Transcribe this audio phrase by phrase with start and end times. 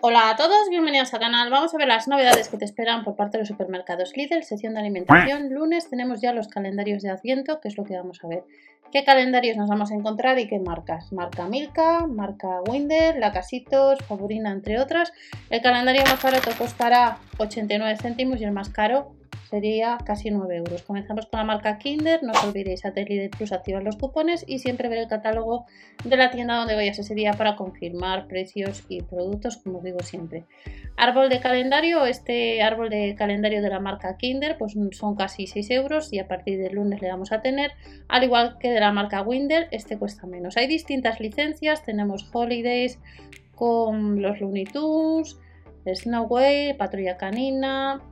[0.00, 1.50] Hola a todos, bienvenidos al canal.
[1.50, 4.74] Vamos a ver las novedades que te esperan por parte de los supermercados Lidl, sección
[4.74, 5.52] de alimentación.
[5.52, 8.44] Lunes tenemos ya los calendarios de Adviento, que es lo que vamos a ver.
[8.92, 11.12] ¿Qué calendarios nos vamos a encontrar y qué marcas?
[11.12, 15.12] Marca Milka, marca Winder, Lacasitos, Favorina, entre otras.
[15.50, 19.16] El calendario más barato costará 89 céntimos y el más caro
[19.48, 20.82] sería casi 9 euros.
[20.82, 24.58] Comenzamos con la marca Kinder, no os olvidéis a Lidl Plus activar los cupones y
[24.58, 25.66] siempre ver el catálogo
[26.04, 30.00] de la tienda donde vayas ese día para confirmar precios y productos, como os digo
[30.00, 30.44] siempre.
[30.96, 35.70] Árbol de calendario, este árbol de calendario de la marca Kinder, pues son casi 6
[35.70, 37.72] euros y a partir del lunes le vamos a tener,
[38.08, 40.56] al igual que de la marca Winder, este cuesta menos.
[40.56, 42.98] Hay distintas licencias, tenemos Holidays
[43.54, 45.38] con los Looney Tunes,
[45.86, 48.02] Snowway, Patrulla Canina,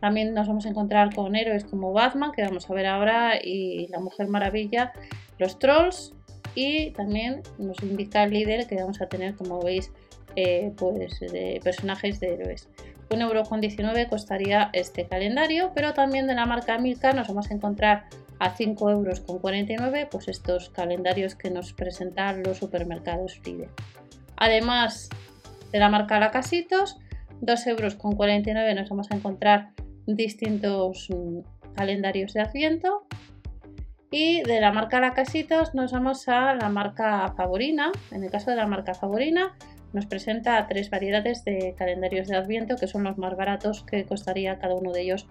[0.00, 3.86] también nos vamos a encontrar con héroes como Batman, que vamos a ver ahora, y
[3.88, 4.92] la Mujer Maravilla,
[5.38, 6.14] los Trolls,
[6.54, 9.92] y también nos indica el líder que vamos a tener, como veis,
[10.36, 12.68] eh, pues de personajes de héroes.
[13.10, 18.04] 1,19€ costaría este calendario, pero también de la marca Milka nos vamos a encontrar
[18.38, 23.68] a 5,49€ pues estos calendarios que nos presentan los supermercados Lidl.
[24.36, 25.10] Además
[25.72, 26.98] de la marca Lacasitos,
[27.42, 29.72] 2,49€ nos vamos a encontrar
[30.06, 31.40] distintos mm,
[31.74, 33.06] calendarios de Adviento.
[34.10, 37.92] Y de la marca Lacasitos nos vamos a la marca Favorina.
[38.10, 39.56] En el caso de la marca Favorina
[39.92, 44.58] nos presenta tres variedades de calendarios de Adviento que son los más baratos que costaría
[44.58, 45.28] cada uno de ellos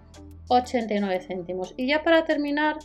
[0.48, 1.74] 89 céntimos.
[1.76, 2.76] Y ya para terminar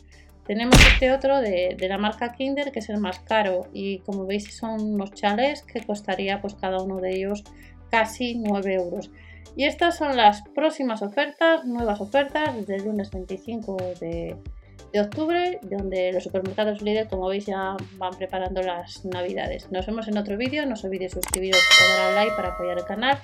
[0.45, 4.25] tenemos este otro de, de, la marca Kinder que es el más caro y como
[4.25, 7.44] veis son unos chales que costaría pues cada uno de ellos
[7.89, 9.11] casi 9 euros.
[9.55, 14.35] Y estas son las próximas ofertas, nuevas ofertas, desde el lunes 25 de,
[14.99, 19.69] octubre, donde los supermercados líder, como veis, ya van preparando las navidades.
[19.69, 22.77] Nos vemos en otro vídeo, no os olvidéis suscribiros y dar al like para apoyar
[22.77, 23.19] el canal.